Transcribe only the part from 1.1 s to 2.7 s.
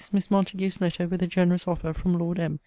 a generous offer from Lord M.